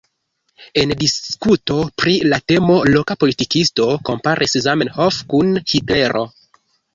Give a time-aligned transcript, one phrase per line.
[0.83, 6.27] En diskuto pri la temo loka politikisto komparis Zamenhof kun Hitlero.